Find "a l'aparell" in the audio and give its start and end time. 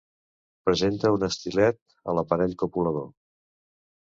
2.13-2.59